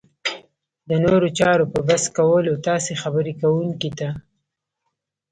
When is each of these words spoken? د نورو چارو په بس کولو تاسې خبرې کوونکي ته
د 0.89 0.91
نورو 1.03 1.27
چارو 1.39 1.65
په 1.73 1.79
بس 1.87 2.03
کولو 2.17 2.53
تاسې 2.67 2.91
خبرې 3.01 3.33
کوونکي 3.41 3.91
ته 3.99 4.09